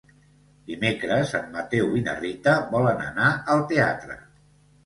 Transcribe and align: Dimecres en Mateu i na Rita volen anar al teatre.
Dimecres 0.69 1.33
en 1.39 1.53
Mateu 1.57 1.93
i 1.99 2.03
na 2.07 2.15
Rita 2.21 2.57
volen 2.75 3.07
anar 3.11 3.29
al 3.57 3.63
teatre. 3.75 4.19